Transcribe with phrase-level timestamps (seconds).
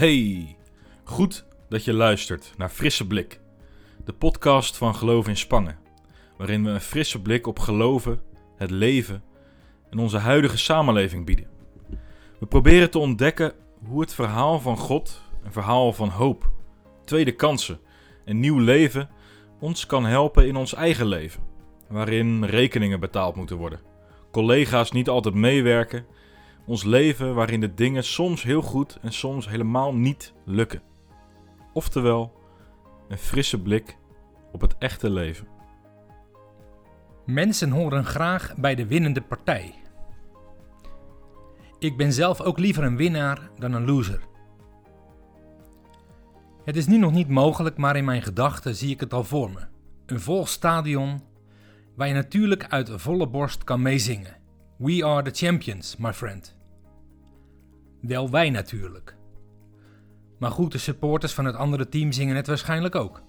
[0.00, 0.56] Hey,
[1.04, 3.40] goed dat je luistert naar Frisse Blik,
[4.04, 5.78] de podcast van Geloof in Spangen,
[6.36, 8.20] waarin we een frisse blik op geloven,
[8.56, 9.22] het leven
[9.90, 11.46] en onze huidige samenleving bieden.
[12.38, 13.52] We proberen te ontdekken
[13.86, 16.50] hoe het verhaal van God, een verhaal van hoop,
[17.04, 17.80] tweede kansen
[18.24, 19.08] en nieuw leven
[19.58, 21.42] ons kan helpen in ons eigen leven,
[21.88, 23.80] waarin rekeningen betaald moeten worden,
[24.30, 26.06] collega's niet altijd meewerken
[26.66, 30.82] ons leven waarin de dingen soms heel goed en soms helemaal niet lukken.
[31.72, 32.32] Oftewel,
[33.08, 33.96] een frisse blik
[34.52, 35.46] op het echte leven.
[37.26, 39.74] Mensen horen graag bij de winnende partij.
[41.78, 44.20] Ik ben zelf ook liever een winnaar dan een loser.
[46.64, 49.50] Het is nu nog niet mogelijk, maar in mijn gedachten zie ik het al voor
[49.50, 49.60] me.
[50.06, 51.22] Een vol stadion
[51.96, 54.36] waar je natuurlijk uit volle borst kan meezingen.
[54.76, 56.59] We are the champions, my friend.
[58.00, 59.16] Wel wij natuurlijk.
[60.38, 63.22] Maar goed, de supporters van het andere team zingen het waarschijnlijk ook.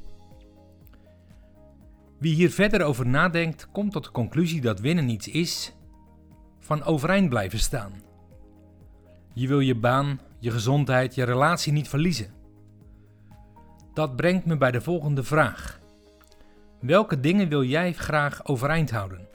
[2.19, 5.73] Wie hier verder over nadenkt, komt tot de conclusie dat winnen iets is
[6.59, 7.91] van overeind blijven staan.
[9.33, 12.33] Je wil je baan, je gezondheid, je relatie niet verliezen.
[13.93, 15.79] Dat brengt me bij de volgende vraag.
[16.79, 19.27] Welke dingen wil jij graag overeind houden?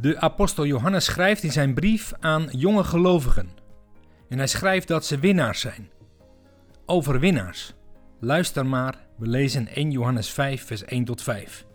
[0.00, 3.50] De apostel Johannes schrijft in zijn brief aan jonge gelovigen.
[4.28, 5.90] En hij schrijft dat ze winnaars zijn.
[6.86, 7.74] Overwinnaars.
[8.20, 11.66] Luister maar, we lezen 1 Johannes 5, vers 1 tot 5.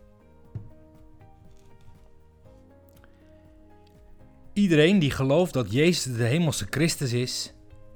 [4.53, 7.53] Iedereen die gelooft dat Jezus de hemelse Christus is,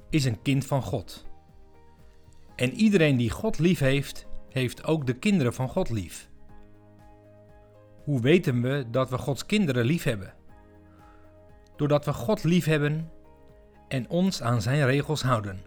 [0.09, 1.25] is een kind van God.
[2.56, 6.28] En iedereen die God lief heeft, heeft ook de kinderen van God lief.
[8.09, 10.33] Hoe weten we dat we Gods kinderen lief hebben?
[11.75, 13.11] Doordat we God lief hebben
[13.87, 15.59] en ons aan zijn regels houden.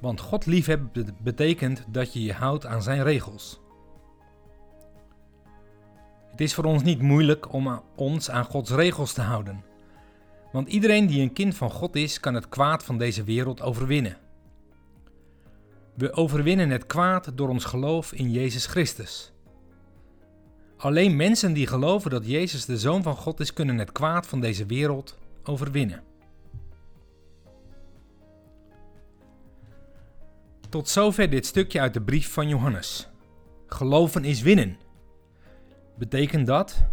[0.00, 3.60] Want God liefhebben betekent dat je je houdt aan zijn regels.
[6.30, 9.64] Het is voor ons niet moeilijk om ons aan Gods regels te houden.
[10.52, 14.16] Want iedereen die een kind van God is, kan het kwaad van deze wereld overwinnen.
[15.94, 19.34] We overwinnen het kwaad door ons geloof in Jezus Christus.
[20.76, 24.40] Alleen mensen die geloven dat Jezus de Zoon van God is, kunnen het kwaad van
[24.40, 26.02] deze wereld overwinnen.
[30.68, 33.08] Tot zover dit stukje uit de brief van Johannes.
[33.66, 34.76] Geloven is winnen.
[35.98, 36.84] Betekent dat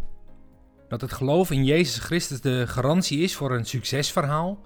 [0.88, 4.60] dat het geloof in Jezus Christus de garantie is voor een succesverhaal?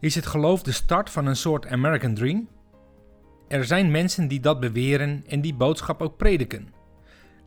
[0.00, 2.48] Is het geloof de start van een soort American Dream?
[3.48, 6.77] Er zijn mensen die dat beweren en die boodschap ook prediken.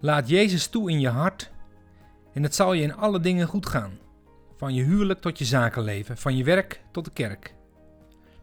[0.02, 1.52] Laat Jezus toe in je hart
[2.34, 4.00] en het zal je in alle dingen goed gaan.
[4.58, 7.56] Van je huwelijk tot je zakenleven, van je werk tot de kerk.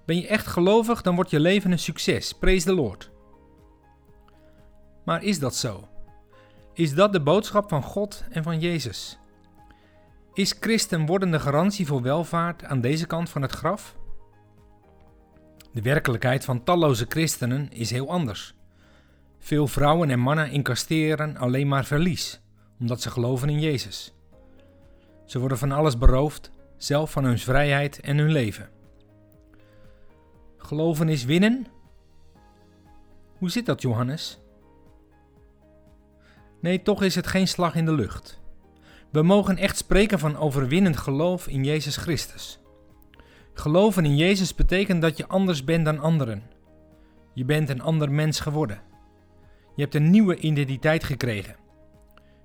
[0.07, 2.33] Ben je echt gelovig, dan wordt je leven een succes.
[2.33, 3.11] Praise the Lord.
[5.05, 5.89] Maar is dat zo?
[6.75, 9.19] Is dat de boodschap van God en van Jezus?
[10.35, 13.97] Is christen worden de garantie voor welvaart aan deze kant van het graf?
[15.73, 18.58] De werkelijkheid van talloze christenen is heel anders.
[19.39, 22.41] Veel vrouwen en mannen incasseren alleen maar verlies,
[22.81, 24.15] omdat ze geloven in Jezus.
[25.25, 28.69] Ze worden van alles beroofd, zelf van hun vrijheid en hun leven.
[30.57, 31.67] Geloven is winnen?
[33.39, 34.39] Hoe zit dat, Johannes?
[36.61, 38.41] Nee, toch is het geen slag in de lucht.
[39.11, 42.59] We mogen echt spreken van overwinnend geloof in Jezus Christus.
[43.55, 46.43] Geloven in Jezus betekent dat je anders bent dan anderen.
[47.35, 48.81] Je bent een ander mens geworden.
[49.79, 51.57] Je hebt een nieuwe identiteit gekregen.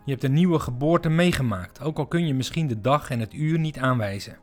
[0.05, 3.33] Je hebt een nieuwe geboorte meegemaakt, ook al kun je misschien de dag en het
[3.33, 4.37] uur niet aanwijzen.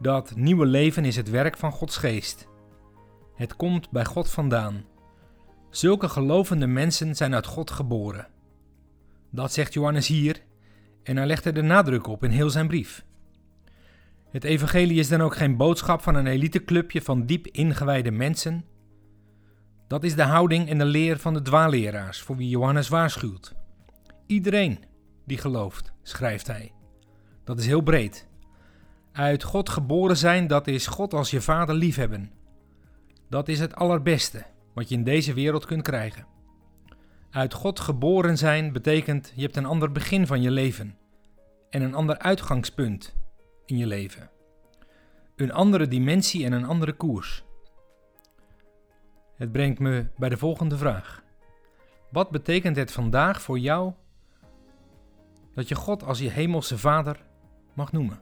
[0.00, 2.48] Dat nieuwe leven is het werk van Gods geest.
[3.34, 4.84] Het komt bij God vandaan.
[5.70, 8.28] Zulke gelovende mensen zijn uit God geboren.
[9.30, 10.42] Dat zegt Johannes hier
[11.02, 13.04] en hij legt er de nadruk op in heel zijn brief.
[14.30, 18.64] Het evangelie is dan ook geen boodschap van een eliteclubje van diep ingewijde mensen
[19.92, 23.54] dat is de houding en de leer van de dwaalleraars voor wie Johannes waarschuwt.
[24.26, 24.84] Iedereen
[25.26, 26.72] die gelooft, schrijft hij.
[27.44, 28.28] Dat is heel breed.
[29.12, 32.30] Uit God geboren zijn, dat is God als je vader liefhebben.
[33.28, 34.44] Dat is het allerbeste
[34.74, 36.26] wat je in deze wereld kunt krijgen.
[37.30, 40.96] Uit God geboren zijn betekent je hebt een ander begin van je leven.
[41.70, 43.14] en een ander uitgangspunt
[43.66, 44.30] in je leven.
[45.36, 47.44] Een andere dimensie en een andere koers.
[49.42, 51.22] Het brengt me bij de volgende vraag.
[52.10, 53.92] Wat betekent het vandaag voor jou
[55.54, 57.24] dat je God als je hemelse Vader
[57.74, 58.20] mag noemen?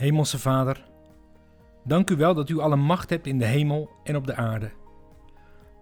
[0.00, 0.84] Hemelse Vader,
[1.84, 4.70] dank u wel dat u alle macht hebt in de hemel en op de aarde.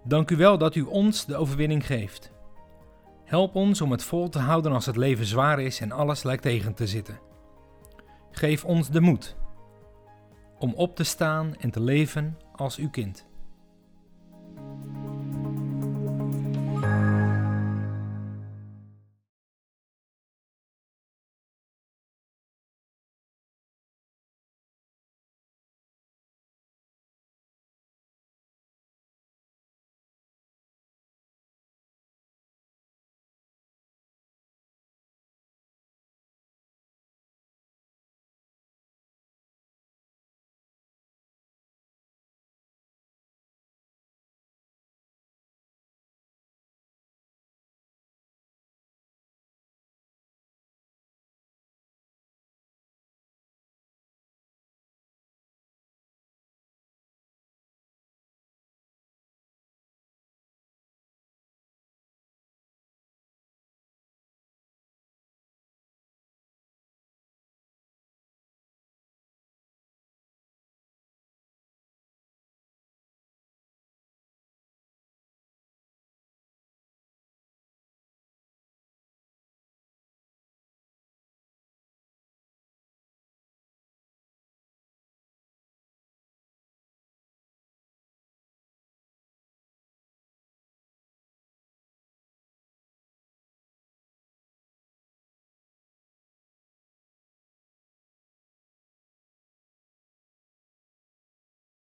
[0.03, 2.31] Dank u wel dat u ons de overwinning geeft.
[3.25, 6.41] Help ons om het vol te houden als het leven zwaar is en alles lijkt
[6.41, 7.19] tegen te zitten.
[8.31, 9.35] Geef ons de moed
[10.57, 13.28] om op te staan en te leven als uw kind.